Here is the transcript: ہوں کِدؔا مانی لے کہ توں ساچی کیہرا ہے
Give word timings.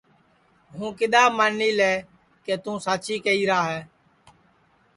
ہوں 0.75 0.91
کِدؔا 0.97 1.23
مانی 1.37 1.69
لے 1.79 1.93
کہ 2.45 2.53
توں 2.63 2.77
ساچی 2.85 3.15
کیہرا 3.25 3.59
ہے 3.69 3.79